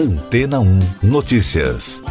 Antena 0.00 0.60
1 0.60 0.78
Notícias. 1.02 2.02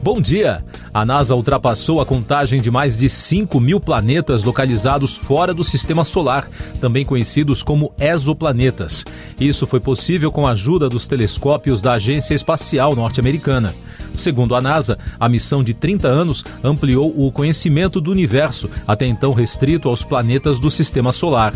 Bom 0.00 0.20
dia! 0.20 0.64
A 0.92 1.04
NASA 1.04 1.34
ultrapassou 1.34 2.00
a 2.00 2.06
contagem 2.06 2.60
de 2.60 2.70
mais 2.70 2.96
de 2.96 3.10
5 3.10 3.58
mil 3.58 3.80
planetas 3.80 4.44
localizados 4.44 5.16
fora 5.16 5.52
do 5.52 5.64
sistema 5.64 6.04
solar, 6.04 6.48
também 6.80 7.04
conhecidos 7.04 7.64
como 7.64 7.92
exoplanetas. 7.98 9.04
Isso 9.40 9.66
foi 9.66 9.80
possível 9.80 10.30
com 10.30 10.46
a 10.46 10.52
ajuda 10.52 10.88
dos 10.88 11.08
telescópios 11.08 11.82
da 11.82 11.94
Agência 11.94 12.32
Espacial 12.32 12.94
Norte-Americana. 12.94 13.74
Segundo 14.14 14.54
a 14.54 14.60
NASA, 14.60 14.96
a 15.18 15.28
missão 15.28 15.64
de 15.64 15.74
30 15.74 16.06
anos 16.06 16.44
ampliou 16.62 17.12
o 17.16 17.32
conhecimento 17.32 18.00
do 18.00 18.12
universo, 18.12 18.70
até 18.86 19.04
então 19.04 19.32
restrito 19.32 19.88
aos 19.88 20.04
planetas 20.04 20.60
do 20.60 20.70
sistema 20.70 21.10
solar 21.10 21.52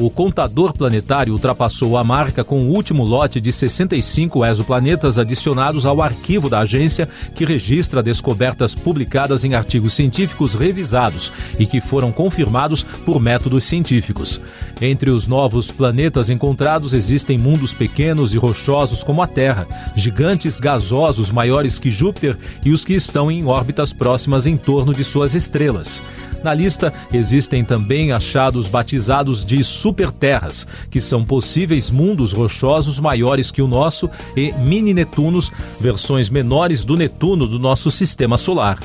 o 0.00 0.10
contador 0.10 0.72
planetário 0.72 1.32
ultrapassou 1.32 1.96
a 1.96 2.04
marca 2.04 2.42
com 2.42 2.60
o 2.62 2.70
último 2.70 3.04
lote 3.04 3.40
de 3.40 3.52
65 3.52 4.44
exoplanetas 4.44 5.18
adicionados 5.18 5.86
ao 5.86 6.00
arquivo 6.00 6.48
da 6.48 6.60
agência, 6.60 7.08
que 7.34 7.44
registra 7.44 8.02
descobertas 8.02 8.74
publicadas 8.74 9.44
em 9.44 9.54
artigos 9.54 9.92
científicos 9.92 10.54
revisados 10.54 11.32
e 11.58 11.66
que 11.66 11.80
foram 11.80 12.10
confirmados 12.10 12.82
por 12.82 13.20
métodos 13.20 13.64
científicos. 13.64 14.40
Entre 14.84 15.10
os 15.10 15.28
novos 15.28 15.70
planetas 15.70 16.28
encontrados 16.28 16.92
existem 16.92 17.38
mundos 17.38 17.72
pequenos 17.72 18.34
e 18.34 18.36
rochosos 18.36 19.04
como 19.04 19.22
a 19.22 19.28
Terra, 19.28 19.64
gigantes 19.94 20.58
gasosos 20.58 21.30
maiores 21.30 21.78
que 21.78 21.88
Júpiter 21.88 22.36
e 22.64 22.72
os 22.72 22.84
que 22.84 22.92
estão 22.92 23.30
em 23.30 23.46
órbitas 23.46 23.92
próximas 23.92 24.44
em 24.44 24.56
torno 24.56 24.92
de 24.92 25.04
suas 25.04 25.36
estrelas. 25.36 26.02
Na 26.42 26.52
lista 26.52 26.92
existem 27.12 27.64
também 27.64 28.10
achados 28.10 28.66
batizados 28.66 29.44
de 29.44 29.62
superterras, 29.62 30.66
que 30.90 31.00
são 31.00 31.24
possíveis 31.24 31.88
mundos 31.88 32.32
rochosos 32.32 32.98
maiores 32.98 33.52
que 33.52 33.62
o 33.62 33.68
nosso, 33.68 34.10
e 34.36 34.50
mini-Netunos, 34.50 35.52
versões 35.80 36.28
menores 36.28 36.84
do 36.84 36.96
Netuno 36.96 37.46
do 37.46 37.60
nosso 37.60 37.88
sistema 37.88 38.36
solar. 38.36 38.80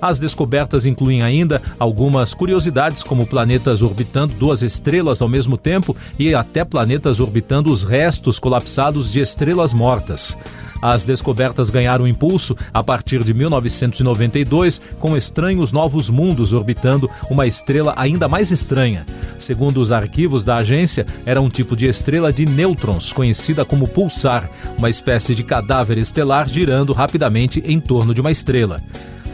As 0.00 0.18
descobertas 0.18 0.86
incluem 0.86 1.22
ainda 1.22 1.62
algumas 1.78 2.34
curiosidades, 2.34 3.02
como 3.02 3.26
planetas 3.26 3.82
orbitando 3.82 4.34
duas 4.34 4.62
estrelas 4.62 5.22
ao 5.22 5.28
mesmo 5.28 5.56
tempo 5.56 5.96
e 6.18 6.34
até 6.34 6.64
planetas 6.64 7.20
orbitando 7.20 7.72
os 7.72 7.82
restos 7.82 8.38
colapsados 8.38 9.10
de 9.10 9.20
estrelas 9.20 9.72
mortas. 9.72 10.36
As 10.82 11.04
descobertas 11.04 11.70
ganharam 11.70 12.06
impulso 12.06 12.56
a 12.72 12.82
partir 12.82 13.24
de 13.24 13.32
1992, 13.32 14.80
com 14.98 15.16
estranhos 15.16 15.72
novos 15.72 16.10
mundos 16.10 16.52
orbitando 16.52 17.10
uma 17.30 17.46
estrela 17.46 17.94
ainda 17.96 18.28
mais 18.28 18.50
estranha. 18.50 19.04
Segundo 19.38 19.80
os 19.80 19.92
arquivos 19.92 20.44
da 20.44 20.56
agência, 20.56 21.06
era 21.24 21.40
um 21.40 21.48
tipo 21.48 21.76
de 21.76 21.86
estrela 21.86 22.32
de 22.32 22.44
nêutrons, 22.44 23.12
conhecida 23.12 23.64
como 23.64 23.88
pulsar, 23.88 24.48
uma 24.76 24.90
espécie 24.90 25.34
de 25.34 25.42
cadáver 25.42 25.98
estelar 25.98 26.48
girando 26.48 26.92
rapidamente 26.92 27.62
em 27.66 27.80
torno 27.80 28.14
de 28.14 28.20
uma 28.20 28.30
estrela. 28.30 28.80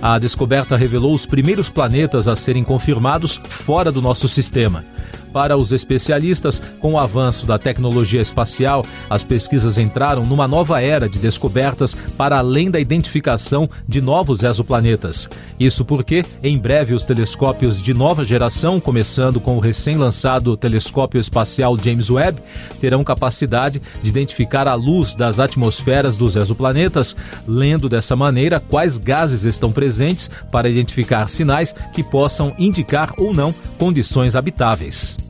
A 0.03 0.19
descoberta 0.19 0.77
revelou 0.77 1.15
os 1.15 1.25
primeiros 1.25 1.69
planetas 1.69 2.27
a 2.27 2.35
serem 2.35 2.65
confirmados 2.65 3.37
fora 3.37 3.93
do 3.93 4.03
nosso 4.03 4.27
sistema. 4.27 4.85
Para 5.33 5.57
os 5.57 5.73
especialistas, 5.73 6.61
com 6.81 6.93
o 6.93 6.99
avanço 6.99 7.47
da 7.47 7.59
tecnologia 7.59 8.21
espacial, 8.21 8.85
as 9.09 9.23
pesquisas 9.23 9.79
entraram 9.79 10.25
numa 10.27 10.47
nova 10.47 10.83
era 10.83 11.09
de 11.09 11.19
descobertas 11.19 11.97
para 12.17 12.39
além 12.39 12.71
da 12.71 12.79
identificação 12.79 13.69
de 13.89 14.01
novos 14.01 14.43
exoplanetas. 14.43 15.29
Isso 15.59 15.85
porque, 15.85 16.23
em 16.43 16.59
breve, 16.59 16.95
os 16.95 17.05
telescópios 17.05 17.81
de 17.81 17.95
nova 17.95 18.25
geração, 18.25 18.79
começando 18.79 19.41
com 19.41 19.57
o 19.57 19.61
recém-lançado 19.61 20.57
telescópio 20.57 21.21
espacial 21.21 21.77
James 21.79 22.11
Webb, 22.11 22.43
terão 22.81 23.03
capacidade 23.03 23.81
de 24.03 24.09
identificar 24.11 24.69
a 24.69 24.75
luz 24.75 25.15
das 25.15 25.39
atmosferas 25.39 26.17
dos 26.17 26.37
exoplanetas, 26.37 27.17
lendo 27.47 27.89
dessa 27.89 28.15
maneira 28.15 28.61
quais 28.61 28.99
gases 28.99 29.45
estão 29.45 29.73
presentes 29.73 30.29
para 30.51 30.69
identificar 30.69 31.29
sinais 31.29 31.75
que 31.95 32.03
possam 32.03 32.55
indicar 32.59 33.15
ou 33.17 33.33
não 33.33 33.55
condições 33.79 34.37
habitáveis. 34.37 35.22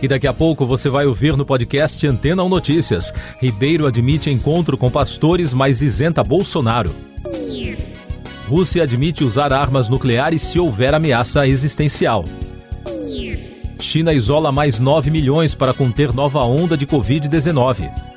E 0.00 0.06
daqui 0.06 0.26
a 0.26 0.32
pouco 0.32 0.64
você 0.64 0.88
vai 0.88 1.06
ouvir 1.06 1.36
no 1.36 1.44
podcast 1.44 2.06
Antena 2.06 2.44
1 2.44 2.48
Notícias. 2.48 3.12
Ribeiro 3.40 3.86
admite 3.86 4.30
encontro 4.30 4.76
com 4.76 4.90
pastores, 4.90 5.52
mas 5.52 5.82
isenta 5.82 6.22
Bolsonaro. 6.22 6.94
Rússia 8.48 8.84
admite 8.84 9.24
usar 9.24 9.52
armas 9.52 9.88
nucleares 9.88 10.42
se 10.42 10.58
houver 10.58 10.94
ameaça 10.94 11.46
existencial. 11.46 12.24
China 13.80 14.12
isola 14.12 14.50
mais 14.50 14.78
9 14.78 15.10
milhões 15.10 15.54
para 15.54 15.74
conter 15.74 16.12
nova 16.12 16.42
onda 16.44 16.76
de 16.76 16.86
Covid-19. 16.86 18.07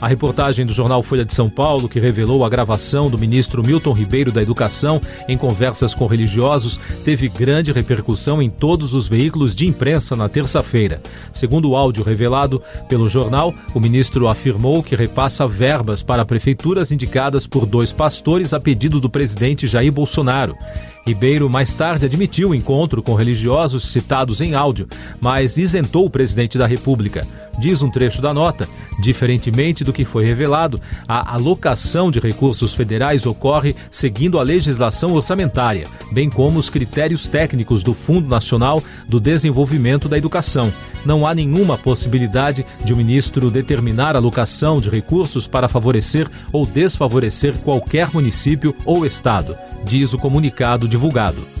A 0.00 0.06
reportagem 0.06 0.64
do 0.64 0.72
jornal 0.72 1.02
Folha 1.02 1.24
de 1.24 1.34
São 1.34 1.50
Paulo, 1.50 1.88
que 1.88 1.98
revelou 1.98 2.44
a 2.44 2.48
gravação 2.48 3.10
do 3.10 3.18
ministro 3.18 3.66
Milton 3.66 3.92
Ribeiro 3.92 4.30
da 4.30 4.40
Educação 4.40 5.00
em 5.26 5.36
conversas 5.36 5.92
com 5.92 6.06
religiosos, 6.06 6.78
teve 7.04 7.28
grande 7.28 7.72
repercussão 7.72 8.40
em 8.40 8.48
todos 8.48 8.94
os 8.94 9.08
veículos 9.08 9.56
de 9.56 9.66
imprensa 9.66 10.14
na 10.14 10.28
terça-feira. 10.28 11.02
Segundo 11.32 11.70
o 11.70 11.76
áudio 11.76 12.04
revelado 12.04 12.62
pelo 12.88 13.08
jornal, 13.08 13.52
o 13.74 13.80
ministro 13.80 14.28
afirmou 14.28 14.84
que 14.84 14.94
repassa 14.94 15.48
verbas 15.48 16.00
para 16.00 16.24
prefeituras 16.24 16.92
indicadas 16.92 17.44
por 17.44 17.66
dois 17.66 17.92
pastores 17.92 18.54
a 18.54 18.60
pedido 18.60 19.00
do 19.00 19.10
presidente 19.10 19.66
Jair 19.66 19.90
Bolsonaro. 19.90 20.54
Ribeiro 21.08 21.48
mais 21.48 21.72
tarde 21.72 22.04
admitiu 22.04 22.50
o 22.50 22.54
encontro 22.54 23.02
com 23.02 23.14
religiosos 23.14 23.88
citados 23.88 24.42
em 24.42 24.54
áudio, 24.54 24.86
mas 25.18 25.56
isentou 25.56 26.04
o 26.04 26.10
presidente 26.10 26.58
da 26.58 26.66
República. 26.66 27.26
Diz 27.58 27.80
um 27.80 27.90
trecho 27.90 28.20
da 28.20 28.34
nota: 28.34 28.68
diferentemente 29.00 29.82
do 29.82 29.90
que 29.90 30.04
foi 30.04 30.26
revelado, 30.26 30.78
a 31.08 31.32
alocação 31.34 32.10
de 32.10 32.20
recursos 32.20 32.74
federais 32.74 33.24
ocorre 33.24 33.74
seguindo 33.90 34.38
a 34.38 34.42
legislação 34.42 35.14
orçamentária, 35.14 35.86
bem 36.12 36.28
como 36.28 36.58
os 36.58 36.68
critérios 36.68 37.26
técnicos 37.26 37.82
do 37.82 37.94
Fundo 37.94 38.28
Nacional 38.28 38.78
do 39.08 39.18
Desenvolvimento 39.18 40.10
da 40.10 40.18
Educação. 40.18 40.70
Não 41.06 41.26
há 41.26 41.34
nenhuma 41.34 41.78
possibilidade 41.78 42.66
de 42.84 42.92
o 42.92 42.96
ministro 42.98 43.50
determinar 43.50 44.14
a 44.14 44.18
alocação 44.18 44.78
de 44.78 44.90
recursos 44.90 45.46
para 45.46 45.68
favorecer 45.68 46.28
ou 46.52 46.66
desfavorecer 46.66 47.54
qualquer 47.60 48.10
município 48.12 48.76
ou 48.84 49.06
estado 49.06 49.56
diz 49.88 50.12
o 50.12 50.18
comunicado 50.18 50.86
divulgado. 50.86 51.57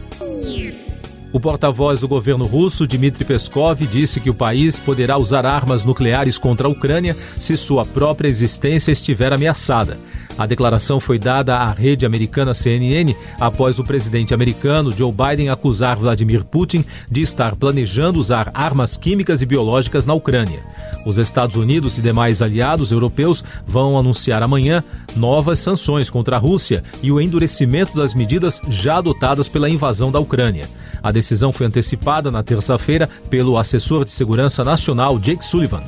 O 1.30 1.38
porta-voz 1.38 2.00
do 2.00 2.08
governo 2.08 2.46
russo, 2.46 2.86
Dmitry 2.86 3.22
Peskov, 3.22 3.78
disse 3.86 4.18
que 4.18 4.30
o 4.30 4.34
país 4.34 4.80
poderá 4.80 5.18
usar 5.18 5.44
armas 5.44 5.84
nucleares 5.84 6.38
contra 6.38 6.66
a 6.66 6.70
Ucrânia 6.70 7.14
se 7.38 7.54
sua 7.54 7.84
própria 7.84 8.28
existência 8.28 8.90
estiver 8.90 9.30
ameaçada. 9.32 9.98
A 10.38 10.46
declaração 10.46 10.98
foi 10.98 11.18
dada 11.18 11.56
à 11.56 11.70
rede 11.70 12.06
americana 12.06 12.54
CNN 12.54 13.14
após 13.38 13.78
o 13.78 13.84
presidente 13.84 14.32
americano 14.32 14.90
Joe 14.90 15.12
Biden 15.12 15.50
acusar 15.50 15.96
Vladimir 15.96 16.44
Putin 16.44 16.82
de 17.10 17.20
estar 17.20 17.56
planejando 17.56 18.18
usar 18.18 18.50
armas 18.54 18.96
químicas 18.96 19.42
e 19.42 19.46
biológicas 19.46 20.06
na 20.06 20.14
Ucrânia. 20.14 20.60
Os 21.04 21.18
Estados 21.18 21.56
Unidos 21.56 21.98
e 21.98 22.02
demais 22.02 22.40
aliados 22.40 22.90
europeus 22.90 23.44
vão 23.66 23.98
anunciar 23.98 24.42
amanhã 24.42 24.82
novas 25.14 25.58
sanções 25.58 26.08
contra 26.08 26.36
a 26.36 26.38
Rússia 26.38 26.82
e 27.02 27.12
o 27.12 27.20
endurecimento 27.20 27.96
das 27.96 28.14
medidas 28.14 28.60
já 28.68 28.98
adotadas 28.98 29.48
pela 29.48 29.68
invasão 29.68 30.10
da 30.10 30.20
Ucrânia. 30.20 30.66
A 31.02 31.12
decisão 31.12 31.52
foi 31.52 31.66
antecipada 31.66 32.30
na 32.30 32.42
terça-feira 32.42 33.08
pelo 33.30 33.56
assessor 33.56 34.04
de 34.04 34.10
segurança 34.10 34.64
nacional 34.64 35.18
Jake 35.18 35.44
Sullivan. 35.44 35.82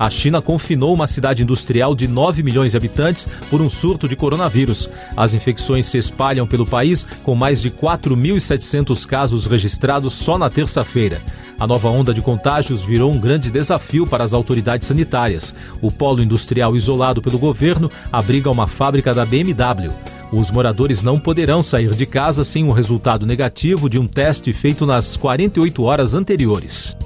A 0.00 0.08
China 0.08 0.40
confinou 0.40 0.94
uma 0.94 1.06
cidade 1.06 1.42
industrial 1.42 1.94
de 1.94 2.08
9 2.08 2.42
milhões 2.42 2.72
de 2.72 2.78
habitantes 2.78 3.28
por 3.50 3.60
um 3.60 3.68
surto 3.68 4.08
de 4.08 4.16
coronavírus. 4.16 4.88
As 5.14 5.34
infecções 5.34 5.84
se 5.84 5.98
espalham 5.98 6.46
pelo 6.46 6.64
país, 6.64 7.06
com 7.22 7.34
mais 7.34 7.60
de 7.60 7.70
4.700 7.70 9.04
casos 9.04 9.44
registrados 9.44 10.14
só 10.14 10.38
na 10.38 10.48
terça-feira. 10.48 11.20
A 11.58 11.66
nova 11.66 11.90
onda 11.90 12.14
de 12.14 12.22
contágios 12.22 12.82
virou 12.82 13.12
um 13.12 13.20
grande 13.20 13.50
desafio 13.50 14.06
para 14.06 14.24
as 14.24 14.32
autoridades 14.32 14.86
sanitárias. 14.86 15.54
O 15.82 15.92
polo 15.92 16.22
industrial 16.22 16.74
isolado 16.74 17.20
pelo 17.20 17.38
governo 17.38 17.90
abriga 18.10 18.50
uma 18.50 18.66
fábrica 18.66 19.12
da 19.12 19.26
BMW. 19.26 19.92
Os 20.32 20.50
moradores 20.50 21.02
não 21.02 21.18
poderão 21.18 21.62
sair 21.62 21.94
de 21.94 22.06
casa 22.06 22.44
sem 22.44 22.64
o 22.64 22.72
resultado 22.72 23.26
negativo 23.26 23.90
de 23.90 23.98
um 23.98 24.06
teste 24.06 24.52
feito 24.52 24.86
nas 24.86 25.16
48 25.16 25.82
horas 25.82 26.14
anteriores. 26.14 26.96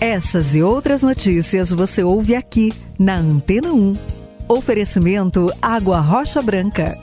Essas 0.00 0.54
e 0.54 0.62
outras 0.62 1.02
notícias 1.02 1.70
você 1.70 2.02
ouve 2.02 2.34
aqui 2.34 2.72
na 2.98 3.16
Antena 3.16 3.72
1. 3.72 3.94
Oferecimento 4.48 5.50
Água 5.60 6.00
Rocha 6.00 6.40
Branca. 6.40 6.96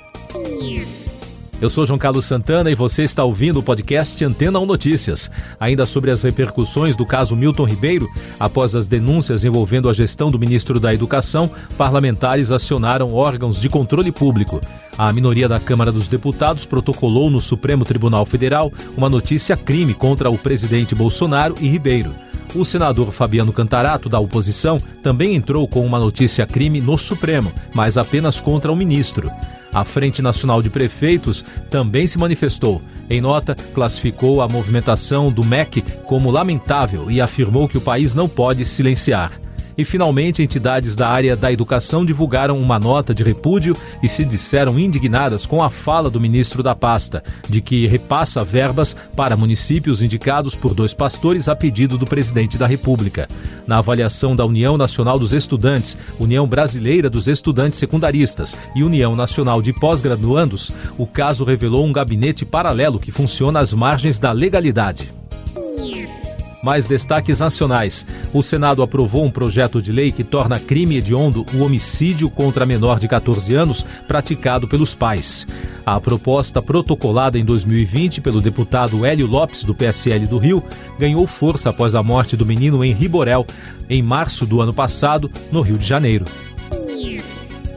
Eu 1.61 1.69
sou 1.69 1.85
João 1.85 1.99
Carlos 1.99 2.25
Santana 2.25 2.71
e 2.71 2.75
você 2.75 3.03
está 3.03 3.23
ouvindo 3.23 3.59
o 3.59 3.63
podcast 3.63 4.25
Antena 4.25 4.59
1 4.59 4.65
Notícias. 4.65 5.29
Ainda 5.59 5.85
sobre 5.85 6.09
as 6.09 6.23
repercussões 6.23 6.95
do 6.95 7.05
caso 7.05 7.35
Milton 7.35 7.65
Ribeiro, 7.65 8.07
após 8.39 8.73
as 8.73 8.87
denúncias 8.87 9.45
envolvendo 9.45 9.87
a 9.87 9.93
gestão 9.93 10.31
do 10.31 10.39
ministro 10.39 10.79
da 10.79 10.91
Educação, 10.91 11.51
parlamentares 11.77 12.51
acionaram 12.51 13.13
órgãos 13.13 13.61
de 13.61 13.69
controle 13.69 14.11
público. 14.11 14.59
A 14.97 15.13
minoria 15.13 15.47
da 15.47 15.59
Câmara 15.59 15.91
dos 15.91 16.07
Deputados 16.07 16.65
protocolou 16.65 17.29
no 17.29 17.39
Supremo 17.39 17.85
Tribunal 17.85 18.25
Federal 18.25 18.73
uma 18.97 19.07
notícia 19.07 19.55
crime 19.55 19.93
contra 19.93 20.31
o 20.31 20.39
presidente 20.39 20.95
Bolsonaro 20.95 21.53
e 21.61 21.67
Ribeiro. 21.67 22.11
O 22.55 22.65
senador 22.65 23.11
Fabiano 23.11 23.53
Cantarato, 23.53 24.09
da 24.09 24.19
oposição, 24.19 24.81
também 25.03 25.35
entrou 25.35 25.67
com 25.67 25.85
uma 25.85 25.99
notícia 25.99 26.43
crime 26.47 26.81
no 26.81 26.97
Supremo, 26.97 27.51
mas 27.71 27.97
apenas 27.97 28.39
contra 28.39 28.71
o 28.71 28.75
ministro. 28.75 29.31
A 29.73 29.83
Frente 29.83 30.21
Nacional 30.21 30.61
de 30.61 30.69
Prefeitos 30.69 31.45
também 31.69 32.05
se 32.05 32.17
manifestou. 32.17 32.81
Em 33.09 33.19
nota, 33.19 33.55
classificou 33.73 34.41
a 34.41 34.47
movimentação 34.47 35.31
do 35.31 35.45
MEC 35.45 35.81
como 36.05 36.31
lamentável 36.31 37.09
e 37.11 37.19
afirmou 37.19 37.67
que 37.67 37.77
o 37.77 37.81
país 37.81 38.15
não 38.15 38.29
pode 38.29 38.65
silenciar. 38.65 39.40
E, 39.77 39.85
finalmente, 39.85 40.43
entidades 40.43 40.95
da 40.95 41.07
área 41.07 41.35
da 41.35 41.51
educação 41.51 42.05
divulgaram 42.05 42.57
uma 42.57 42.79
nota 42.79 43.13
de 43.13 43.23
repúdio 43.23 43.75
e 44.01 44.09
se 44.09 44.25
disseram 44.25 44.79
indignadas 44.79 45.45
com 45.45 45.63
a 45.63 45.69
fala 45.69 46.09
do 46.09 46.19
ministro 46.19 46.61
da 46.61 46.75
pasta, 46.75 47.23
de 47.49 47.61
que 47.61 47.87
repassa 47.87 48.43
verbas 48.43 48.95
para 49.15 49.37
municípios 49.37 50.01
indicados 50.01 50.55
por 50.55 50.73
dois 50.73 50.93
pastores 50.93 51.47
a 51.47 51.55
pedido 51.55 51.97
do 51.97 52.05
presidente 52.05 52.57
da 52.57 52.67
República. 52.67 53.29
Na 53.65 53.77
avaliação 53.77 54.35
da 54.35 54.45
União 54.45 54.77
Nacional 54.77 55.17
dos 55.17 55.33
Estudantes, 55.33 55.97
União 56.19 56.47
Brasileira 56.47 57.09
dos 57.09 57.27
Estudantes 57.27 57.79
Secundaristas 57.79 58.57
e 58.75 58.83
União 58.83 59.15
Nacional 59.15 59.61
de 59.61 59.73
Pós-Graduandos, 59.73 60.71
o 60.97 61.05
caso 61.05 61.43
revelou 61.43 61.85
um 61.85 61.93
gabinete 61.93 62.45
paralelo 62.45 62.99
que 62.99 63.11
funciona 63.11 63.59
às 63.59 63.73
margens 63.73 64.19
da 64.19 64.31
legalidade. 64.31 65.11
Mais 66.63 66.85
destaques 66.85 67.39
nacionais. 67.39 68.05
O 68.33 68.41
Senado 68.41 68.83
aprovou 68.83 69.25
um 69.25 69.31
projeto 69.31 69.81
de 69.81 69.91
lei 69.91 70.11
que 70.11 70.23
torna 70.23 70.59
crime 70.59 70.97
hediondo 70.97 71.45
o 71.53 71.63
homicídio 71.63 72.29
contra 72.29 72.65
menor 72.65 72.99
de 72.99 73.07
14 73.07 73.53
anos 73.55 73.85
praticado 74.07 74.67
pelos 74.67 74.93
pais. 74.93 75.47
A 75.85 75.99
proposta 75.99 76.61
protocolada 76.61 77.39
em 77.39 77.45
2020 77.45 78.21
pelo 78.21 78.41
deputado 78.41 79.05
Hélio 79.05 79.27
Lopes, 79.27 79.63
do 79.63 79.73
PSL 79.73 80.27
do 80.27 80.37
Rio, 80.37 80.63
ganhou 80.99 81.25
força 81.25 81.69
após 81.69 81.95
a 81.95 82.03
morte 82.03 82.37
do 82.37 82.45
menino 82.45 82.83
Henri 82.83 83.07
Borel, 83.07 83.45
em 83.89 84.01
março 84.01 84.45
do 84.45 84.61
ano 84.61 84.73
passado, 84.73 85.29
no 85.51 85.61
Rio 85.61 85.77
de 85.77 85.85
Janeiro. 85.85 86.25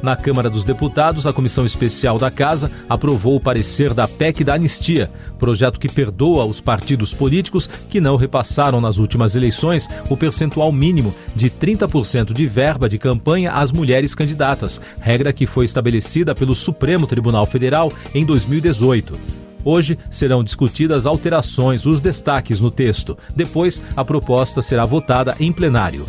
Na 0.04 0.14
Câmara 0.14 0.50
dos 0.50 0.64
Deputados, 0.64 1.26
a 1.26 1.32
Comissão 1.32 1.64
Especial 1.64 2.18
da 2.18 2.30
Casa 2.30 2.70
aprovou 2.86 3.36
o 3.36 3.40
parecer 3.40 3.94
da 3.94 4.06
PEC 4.06 4.44
da 4.44 4.52
Anistia, 4.52 5.10
projeto 5.38 5.78
que 5.78 5.88
perdoa 5.88 6.44
os 6.44 6.60
partidos 6.60 7.12
políticos 7.12 7.66
que 7.66 8.00
não 8.00 8.16
repassaram 8.16 8.80
nas 8.80 8.98
últimas 8.98 9.34
eleições 9.34 9.88
o 10.08 10.16
percentual 10.16 10.72
mínimo 10.72 11.14
de 11.34 11.50
30% 11.50 12.32
de 12.32 12.46
verba 12.46 12.88
de 12.88 12.98
campanha 12.98 13.52
às 13.52 13.72
mulheres 13.72 14.14
candidatas, 14.14 14.80
regra 15.00 15.32
que 15.32 15.46
foi 15.46 15.64
estabelecida 15.64 16.34
pelo 16.34 16.54
Supremo 16.54 17.06
Tribunal 17.06 17.46
Federal 17.46 17.92
em 18.14 18.24
2018. 18.24 19.18
Hoje 19.64 19.98
serão 20.10 20.44
discutidas 20.44 21.06
alterações, 21.06 21.86
os 21.86 22.00
destaques 22.00 22.60
no 22.60 22.70
texto. 22.70 23.16
Depois, 23.34 23.80
a 23.96 24.04
proposta 24.04 24.60
será 24.60 24.84
votada 24.84 25.34
em 25.40 25.50
plenário. 25.50 26.04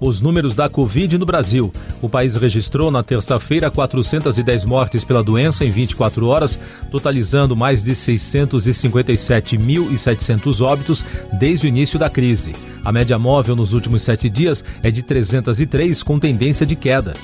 Os 0.00 0.20
números 0.20 0.54
da 0.54 0.68
Covid 0.68 1.18
no 1.18 1.26
Brasil. 1.26 1.72
O 2.00 2.08
país 2.08 2.36
registrou 2.36 2.88
na 2.90 3.02
terça-feira 3.02 3.68
410 3.68 4.64
mortes 4.64 5.02
pela 5.02 5.24
doença 5.24 5.64
em 5.64 5.70
24 5.70 6.26
horas, 6.26 6.56
totalizando 6.90 7.56
mais 7.56 7.82
de 7.82 7.92
657.700 7.92 10.64
óbitos 10.64 11.04
desde 11.32 11.66
o 11.66 11.68
início 11.68 11.98
da 11.98 12.08
crise. 12.08 12.52
A 12.84 12.92
média 12.92 13.18
móvel 13.18 13.56
nos 13.56 13.72
últimos 13.72 14.02
sete 14.02 14.30
dias 14.30 14.62
é 14.84 14.90
de 14.90 15.02
303, 15.02 16.04
com 16.04 16.16
tendência 16.18 16.64
de 16.64 16.76
queda. 16.76 17.14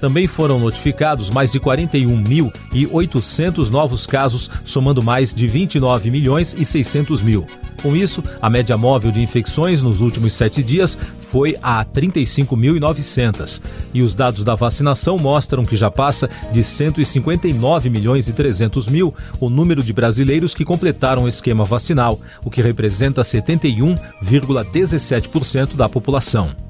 Também 0.00 0.26
foram 0.26 0.58
notificados 0.58 1.28
mais 1.28 1.52
de 1.52 1.60
41.800 1.60 3.68
novos 3.68 4.06
casos, 4.06 4.50
somando 4.64 5.02
mais 5.02 5.34
de 5.34 5.46
29 5.46 6.10
milhões 6.10 6.56
e 6.58 6.64
600 6.64 7.20
mil. 7.20 7.46
Com 7.82 7.94
isso, 7.94 8.24
a 8.40 8.48
média 8.48 8.78
móvel 8.78 9.10
de 9.10 9.20
infecções 9.20 9.82
nos 9.82 10.00
últimos 10.00 10.32
sete 10.32 10.62
dias 10.62 10.96
foi 11.30 11.56
a 11.62 11.84
35.900. 11.84 13.60
E 13.94 14.02
os 14.02 14.12
dados 14.14 14.44
da 14.44 14.54
vacinação 14.54 15.16
mostram 15.16 15.64
que 15.64 15.76
já 15.76 15.90
passa 15.90 16.30
de 16.52 16.62
159 16.62 17.90
milhões 17.90 18.28
e 18.28 18.32
300 18.32 18.86
mil 18.88 19.14
o 19.38 19.50
número 19.50 19.82
de 19.82 19.92
brasileiros 19.92 20.54
que 20.54 20.64
completaram 20.64 21.24
o 21.24 21.28
esquema 21.28 21.64
vacinal, 21.64 22.18
o 22.44 22.50
que 22.50 22.62
representa 22.62 23.22
71,17% 23.22 25.76
da 25.76 25.88
população. 25.88 26.69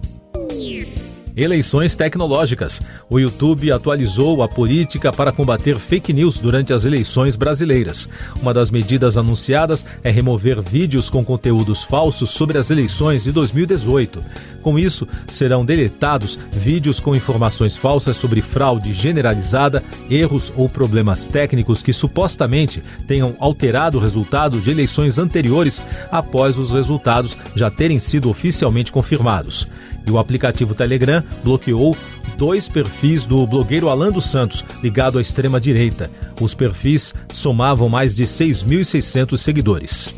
Eleições 1.37 1.94
tecnológicas. 1.94 2.82
O 3.09 3.19
YouTube 3.19 3.71
atualizou 3.71 4.43
a 4.43 4.49
política 4.49 5.12
para 5.12 5.32
combater 5.32 5.79
fake 5.79 6.12
news 6.12 6.38
durante 6.38 6.73
as 6.73 6.85
eleições 6.85 7.37
brasileiras. 7.37 8.09
Uma 8.43 8.53
das 8.53 8.71
medidas 8.71 9.17
anunciadas 9.17 9.85
é 10.03 10.11
remover 10.11 10.61
vídeos 10.61 11.09
com 11.09 11.25
conteúdos 11.25 11.85
falsos 11.85 12.31
sobre 12.31 12.59
as 12.59 12.71
eleições 12.71 13.25
de 13.25 13.32
2018. 13.32 14.23
Com 14.61 14.79
isso, 14.79 15.09
serão 15.29 15.65
deletados 15.65 16.38
vídeos 16.53 17.00
com 17.00 17.15
informações 17.15 17.77
falsas 17.77 18.17
sobre 18.17 18.43
fraude 18.43 18.93
generalizada, 18.93 19.82
erros 20.11 20.53
ou 20.55 20.69
problemas 20.69 21.27
técnicos 21.27 21.82
que 21.82 21.93
supostamente 21.93 22.82
tenham 23.06 23.35
alterado 23.38 23.97
o 23.97 24.00
resultado 24.00 24.61
de 24.61 24.71
eleições 24.71 25.19
anteriores 25.19 25.82
após 26.11 26.59
os 26.59 26.73
resultados 26.73 27.37
já 27.55 27.71
terem 27.71 27.99
sido 27.99 28.29
oficialmente 28.29 28.93
confirmados. 28.93 29.67
E 30.06 30.11
o 30.11 30.19
aplicativo 30.19 30.75
Telegram 30.75 31.23
bloqueou 31.43 31.97
dois 32.37 32.69
perfis 32.69 33.25
do 33.25 33.47
blogueiro 33.47 33.88
Alan 33.88 34.11
dos 34.11 34.26
Santos, 34.26 34.64
ligado 34.82 35.19
à 35.19 35.20
extrema-direita. 35.20 36.11
Os 36.41 36.55
perfis 36.55 37.14
somavam 37.32 37.88
mais 37.88 38.14
de 38.14 38.25
6.600 38.25 39.37
seguidores. 39.37 40.14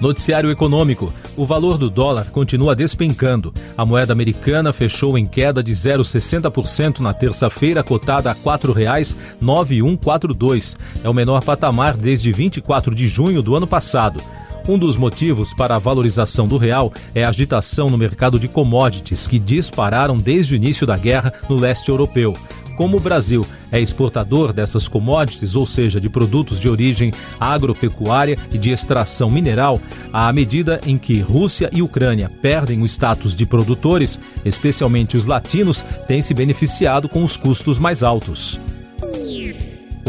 Noticiário 0.00 0.50
Econômico. 0.50 1.12
O 1.36 1.44
valor 1.44 1.76
do 1.76 1.90
dólar 1.90 2.30
continua 2.30 2.74
despencando. 2.74 3.52
A 3.76 3.84
moeda 3.84 4.14
americana 4.14 4.72
fechou 4.72 5.18
em 5.18 5.26
queda 5.26 5.62
de 5.62 5.72
0,60% 5.72 7.00
na 7.00 7.12
terça-feira, 7.12 7.82
cotada 7.82 8.30
a 8.30 8.32
R$ 8.32 8.40
4,9142. 8.42 10.76
É 11.04 11.08
o 11.08 11.14
menor 11.14 11.44
patamar 11.44 11.96
desde 11.96 12.32
24 12.32 12.94
de 12.94 13.06
junho 13.06 13.42
do 13.42 13.54
ano 13.54 13.66
passado. 13.66 14.22
Um 14.70 14.78
dos 14.78 14.96
motivos 14.96 15.52
para 15.52 15.74
a 15.74 15.78
valorização 15.80 16.46
do 16.46 16.56
real 16.56 16.92
é 17.12 17.24
a 17.24 17.28
agitação 17.28 17.88
no 17.88 17.98
mercado 17.98 18.38
de 18.38 18.46
commodities, 18.46 19.26
que 19.26 19.36
dispararam 19.36 20.16
desde 20.16 20.54
o 20.54 20.56
início 20.56 20.86
da 20.86 20.96
guerra 20.96 21.34
no 21.48 21.56
leste 21.56 21.88
europeu. 21.88 22.36
Como 22.76 22.96
o 22.96 23.00
Brasil 23.00 23.44
é 23.72 23.80
exportador 23.80 24.52
dessas 24.52 24.86
commodities, 24.86 25.56
ou 25.56 25.66
seja, 25.66 26.00
de 26.00 26.08
produtos 26.08 26.60
de 26.60 26.68
origem 26.68 27.10
agropecuária 27.40 28.38
e 28.52 28.58
de 28.58 28.70
extração 28.70 29.28
mineral, 29.28 29.80
à 30.12 30.32
medida 30.32 30.80
em 30.86 30.96
que 30.96 31.18
Rússia 31.18 31.68
e 31.72 31.82
Ucrânia 31.82 32.30
perdem 32.40 32.80
o 32.80 32.86
status 32.86 33.34
de 33.34 33.44
produtores, 33.44 34.20
especialmente 34.44 35.16
os 35.16 35.26
latinos 35.26 35.84
têm 36.06 36.22
se 36.22 36.32
beneficiado 36.32 37.08
com 37.08 37.24
os 37.24 37.36
custos 37.36 37.76
mais 37.76 38.04
altos. 38.04 38.60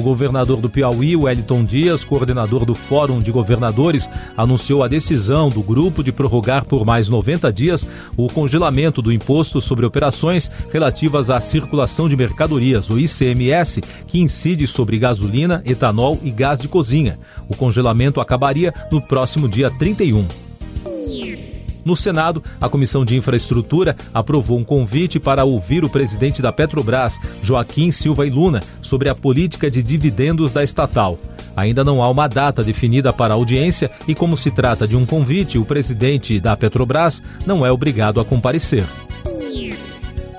O 0.01 0.03
governador 0.03 0.59
do 0.59 0.67
Piauí, 0.67 1.15
Wellington 1.15 1.63
Dias, 1.63 2.03
coordenador 2.03 2.65
do 2.65 2.73
Fórum 2.73 3.19
de 3.19 3.31
Governadores, 3.31 4.09
anunciou 4.35 4.83
a 4.83 4.87
decisão 4.87 5.47
do 5.47 5.61
grupo 5.61 6.03
de 6.03 6.11
prorrogar 6.11 6.65
por 6.65 6.83
mais 6.83 7.07
90 7.07 7.53
dias 7.53 7.87
o 8.17 8.25
congelamento 8.27 8.99
do 8.99 9.13
imposto 9.13 9.61
sobre 9.61 9.85
operações 9.85 10.49
relativas 10.73 11.29
à 11.29 11.39
circulação 11.39 12.09
de 12.09 12.15
mercadorias, 12.15 12.89
o 12.89 12.97
ICMS, 12.97 13.81
que 14.07 14.19
incide 14.19 14.65
sobre 14.65 14.97
gasolina, 14.97 15.61
etanol 15.67 16.17
e 16.23 16.31
gás 16.31 16.57
de 16.57 16.67
cozinha. 16.67 17.19
O 17.47 17.55
congelamento 17.55 18.19
acabaria 18.19 18.73
no 18.91 19.03
próximo 19.03 19.47
dia 19.47 19.69
31. 19.69 20.50
No 21.83 21.95
Senado, 21.95 22.43
a 22.59 22.69
Comissão 22.69 23.03
de 23.03 23.15
Infraestrutura 23.15 23.95
aprovou 24.13 24.57
um 24.57 24.63
convite 24.63 25.19
para 25.19 25.43
ouvir 25.43 25.83
o 25.83 25.89
presidente 25.89 26.41
da 26.41 26.51
Petrobras, 26.51 27.19
Joaquim 27.41 27.91
Silva 27.91 28.25
e 28.25 28.29
Luna, 28.29 28.59
sobre 28.81 29.09
a 29.09 29.15
política 29.15 29.69
de 29.69 29.81
dividendos 29.81 30.51
da 30.51 30.63
estatal. 30.63 31.17
Ainda 31.55 31.83
não 31.83 32.01
há 32.01 32.09
uma 32.09 32.27
data 32.27 32.63
definida 32.63 33.11
para 33.11 33.33
a 33.33 33.37
audiência 33.37 33.91
e, 34.07 34.15
como 34.15 34.37
se 34.37 34.51
trata 34.51 34.87
de 34.87 34.95
um 34.95 35.05
convite, 35.05 35.57
o 35.57 35.65
presidente 35.65 36.39
da 36.39 36.55
Petrobras 36.55 37.21
não 37.45 37.65
é 37.65 37.71
obrigado 37.71 38.19
a 38.19 38.25
comparecer. 38.25 38.85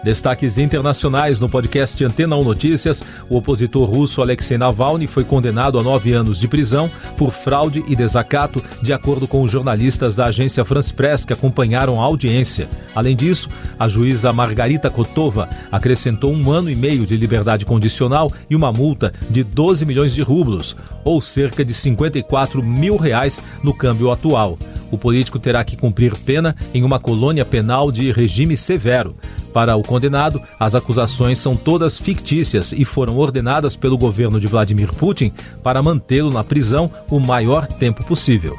Destaques 0.02 0.58
internacionais 0.58 1.38
no 1.38 1.48
podcast 1.48 2.04
Antena 2.04 2.36
1 2.36 2.42
Notícias. 2.42 3.04
O 3.30 3.36
opositor 3.36 3.88
russo 3.88 4.20
Alexei 4.20 4.58
Navalny 4.58 5.06
foi 5.06 5.22
condenado 5.22 5.78
a 5.78 5.82
nove 5.82 6.12
anos 6.12 6.40
de 6.40 6.48
prisão 6.48 6.90
por 7.16 7.30
fraude 7.30 7.84
e 7.86 7.94
desacato, 7.94 8.60
de 8.82 8.92
acordo 8.92 9.28
com 9.28 9.42
os 9.42 9.50
jornalistas 9.50 10.16
da 10.16 10.26
agência 10.26 10.64
France 10.64 10.92
Press 10.92 11.24
que 11.24 11.32
acompanharam 11.32 12.00
a 12.00 12.04
audiência. 12.04 12.68
Além 12.96 13.14
disso, 13.14 13.48
a 13.78 13.88
juíza 13.88 14.32
Margarita 14.32 14.90
Kotova 14.90 15.48
acrescentou 15.70 16.32
um 16.32 16.50
ano 16.50 16.68
e 16.68 16.74
meio 16.74 17.06
de 17.06 17.16
liberdade 17.16 17.64
condicional 17.64 18.28
e 18.50 18.56
uma 18.56 18.72
multa 18.72 19.12
de 19.30 19.44
12 19.44 19.84
milhões 19.84 20.12
de 20.12 20.22
rublos, 20.22 20.76
ou 21.04 21.20
cerca 21.20 21.64
de 21.64 21.72
54 21.72 22.60
mil 22.60 22.96
reais 22.96 23.42
no 23.62 23.72
câmbio 23.72 24.10
atual. 24.10 24.58
O 24.92 24.98
político 24.98 25.38
terá 25.38 25.64
que 25.64 25.76
cumprir 25.76 26.16
pena 26.18 26.54
em 26.72 26.84
uma 26.84 27.00
colônia 27.00 27.44
penal 27.44 27.90
de 27.90 28.12
regime 28.12 28.56
severo. 28.56 29.16
Para 29.52 29.74
o 29.74 29.82
condenado, 29.82 30.40
as 30.60 30.74
acusações 30.74 31.38
são 31.38 31.56
todas 31.56 31.98
fictícias 31.98 32.72
e 32.72 32.84
foram 32.84 33.16
ordenadas 33.16 33.74
pelo 33.74 33.98
governo 33.98 34.38
de 34.38 34.46
Vladimir 34.46 34.92
Putin 34.92 35.32
para 35.62 35.82
mantê-lo 35.82 36.30
na 36.30 36.44
prisão 36.44 36.90
o 37.10 37.18
maior 37.18 37.66
tempo 37.66 38.04
possível. 38.04 38.54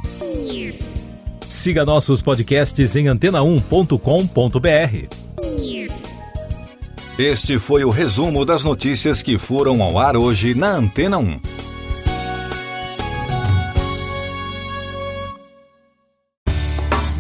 Siga 1.47 1.85
nossos 1.85 2.21
podcasts 2.21 2.95
em 2.95 3.05
antena1.com.br. 3.05 5.23
Este 7.17 7.59
foi 7.59 7.85
o 7.85 7.91
resumo 7.91 8.43
das 8.43 8.63
notícias 8.63 9.21
que 9.21 9.37
foram 9.37 9.83
ao 9.83 9.99
ar 9.99 10.17
hoje 10.17 10.55
na 10.55 10.71
Antena 10.71 11.19
1. 11.19 11.62